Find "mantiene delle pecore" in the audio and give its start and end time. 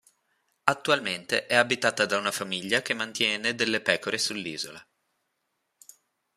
2.95-4.17